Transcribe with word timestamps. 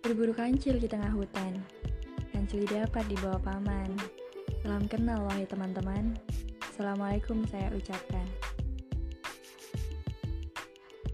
Berburu 0.00 0.32
kancil 0.32 0.80
di 0.80 0.88
tengah 0.88 1.12
hutan. 1.12 1.60
Kancil 2.32 2.64
dapat 2.64 3.04
dibawa 3.04 3.36
paman. 3.36 3.92
Salam 4.64 4.88
kenal 4.88 5.28
wahai 5.28 5.44
teman-teman. 5.44 6.16
Assalamualaikum 6.72 7.44
saya 7.52 7.68
ucapkan. 7.76 8.24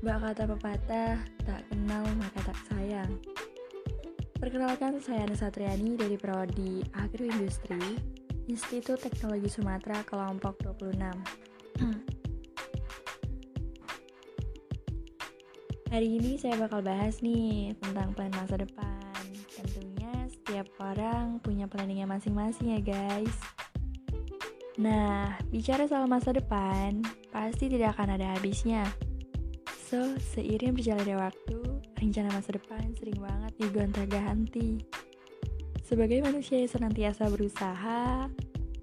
Mbak 0.07 0.19
kata 0.23 0.43
pepatah, 0.55 1.19
tak 1.43 1.67
kenal 1.67 2.07
maka 2.15 2.55
tak 2.55 2.59
sayang. 2.71 3.11
Perkenalkan 4.39 5.03
saya 5.03 5.27
Anissa 5.27 5.51
Triani 5.51 5.99
dari 5.99 6.15
Prodi 6.15 6.79
Agroindustri, 6.95 7.99
Institut 8.47 9.03
Teknologi 9.03 9.51
Sumatera 9.51 10.07
kelompok 10.07 10.63
26. 10.63 10.95
Hari 15.87 16.19
ini 16.19 16.35
saya 16.35 16.59
bakal 16.59 16.83
bahas 16.83 17.23
nih 17.23 17.71
tentang 17.79 18.11
plan 18.11 18.35
masa 18.35 18.59
depan. 18.59 19.23
Tentunya 19.55 20.27
setiap 20.27 20.67
orang 20.83 21.39
punya 21.39 21.71
planningnya 21.71 22.11
masing-masing 22.11 22.75
ya 22.75 22.81
guys. 22.83 23.37
Nah, 24.83 25.39
bicara 25.49 25.87
soal 25.87 26.11
masa 26.11 26.35
depan, 26.35 27.01
pasti 27.31 27.71
tidak 27.71 27.95
akan 27.97 28.19
ada 28.19 28.35
habisnya. 28.35 28.83
So, 29.87 30.19
seiring 30.35 30.75
berjalannya 30.75 31.17
waktu, 31.23 31.59
rencana 32.03 32.35
masa 32.35 32.59
depan 32.59 32.93
sering 32.99 33.23
banget 33.23 33.55
digonta-ganti. 33.57 34.83
Sebagai 35.87 36.19
manusia 36.19 36.59
yang 36.59 36.69
senantiasa 36.69 37.31
berusaha, 37.31 38.27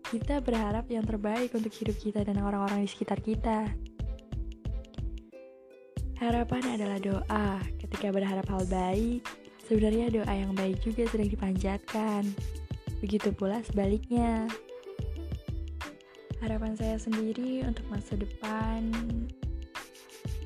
kita 0.07 0.39
berharap 0.39 0.87
yang 0.87 1.03
terbaik 1.03 1.51
untuk 1.51 1.75
hidup 1.75 1.99
kita 1.99 2.23
dan 2.23 2.39
orang-orang 2.39 2.79
di 2.79 2.89
sekitar 2.89 3.19
kita. 3.19 3.67
Harapan 6.23 6.79
adalah 6.79 7.03
doa. 7.03 7.59
Ketika 7.83 8.07
berharap 8.15 8.47
hal 8.47 8.63
baik, 8.71 9.27
sebenarnya 9.67 10.07
doa 10.07 10.31
yang 10.31 10.55
baik 10.55 10.79
juga 10.79 11.03
sedang 11.11 11.27
dipanjatkan. 11.27 12.23
Begitu 13.03 13.35
pula 13.35 13.59
sebaliknya. 13.67 14.47
Harapan 16.39 16.79
saya 16.79 16.95
sendiri 16.95 17.67
untuk 17.67 17.83
masa 17.91 18.15
depan 18.15 18.87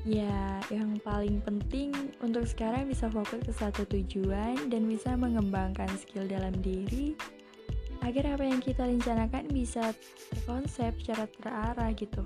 Ya, 0.02 0.58
yang 0.72 0.98
paling 1.04 1.38
penting 1.46 1.94
untuk 2.24 2.48
sekarang 2.48 2.90
bisa 2.90 3.06
fokus 3.12 3.44
ke 3.44 3.52
satu 3.54 3.86
tujuan 3.92 4.72
dan 4.72 4.88
bisa 4.88 5.14
mengembangkan 5.14 5.90
skill 5.94 6.24
dalam 6.24 6.58
diri 6.58 7.12
agar 8.02 8.34
apa 8.34 8.44
yang 8.46 8.58
kita 8.58 8.88
rencanakan 8.88 9.46
bisa 9.52 9.92
terkonsep 10.32 10.96
secara 11.02 11.28
terarah 11.38 11.92
gitu. 11.92 12.24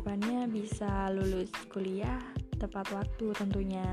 Ke 0.00 0.16
depannya 0.16 0.48
bisa 0.48 1.12
lulus 1.12 1.52
kuliah 1.68 2.16
tepat 2.56 2.88
waktu 2.88 3.36
tentunya. 3.36 3.84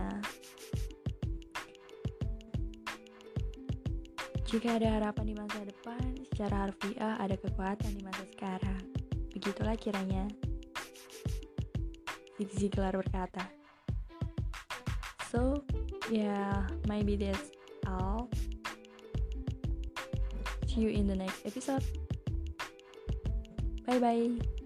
Jika 4.47 4.79
ada 4.79 4.87
harapan 4.87 5.25
di 5.27 5.35
masa 5.35 5.59
depan, 5.67 6.15
secara 6.31 6.63
harfiah 6.63 7.19
ada 7.19 7.35
kekuatan 7.35 7.91
di 7.91 8.01
masa 8.07 8.23
sekarang. 8.31 8.79
Begitulah 9.35 9.75
kiranya. 9.75 10.31
Zig 12.39 12.55
Ziglar 12.55 12.95
berkata. 12.95 13.43
So, 15.27 15.59
yeah, 16.07 16.63
maybe 16.87 17.19
that's 17.19 17.51
all. 17.83 18.31
See 20.71 20.87
you 20.87 20.95
in 20.95 21.11
the 21.11 21.19
next 21.19 21.43
episode. 21.43 21.83
Bye 23.83 23.99
bye. 23.99 24.56